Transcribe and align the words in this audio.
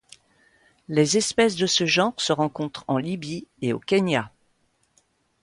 Les 0.87 1.15
espèces 1.15 1.55
de 1.55 1.67
ce 1.67 1.85
genre 1.85 2.13
se 2.17 2.33
rencontrent 2.33 2.83
en 2.87 2.97
Libye 2.97 3.45
et 3.61 3.71
au 3.71 3.77
Kenya. 3.77 4.31